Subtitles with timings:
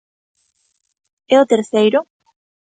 [1.33, 1.99] E o terceiro?